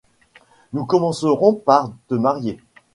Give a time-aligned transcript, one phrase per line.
[0.73, 2.59] Nous commencerons par te marier…